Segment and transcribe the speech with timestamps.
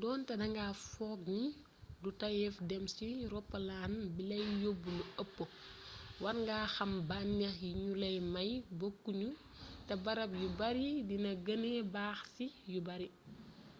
[0.00, 1.42] donté danga fookni
[2.02, 5.36] du tayyéf dém ci roppalan bilay yobb lu ëpp
[6.24, 9.30] warnga xam bannéx yi gnu lay may bokku ñu
[9.86, 13.08] té bërëb yu bari dina gennee baax ci yu bari